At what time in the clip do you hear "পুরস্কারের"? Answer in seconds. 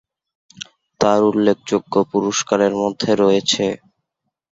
2.11-2.73